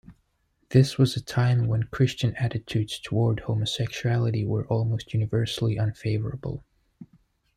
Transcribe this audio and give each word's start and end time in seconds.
This 0.69 0.97
was 0.97 1.15
a 1.15 1.21
time 1.21 1.67
when 1.67 1.83
Christian 1.83 2.35
attitudes 2.37 2.97
toward 2.99 3.41
homosexuality 3.41 4.43
were 4.43 4.65
almost 4.65 5.13
universally 5.13 5.77
unfavorable. 5.77 6.63